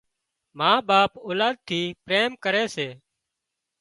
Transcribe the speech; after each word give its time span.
ما 0.57 0.71
ٻاپ 0.87 1.11
اولاد 1.25 1.55
ٿي 1.67 1.81
پريم 2.05 2.31
ڪري 2.43 2.65
سي 2.75 2.87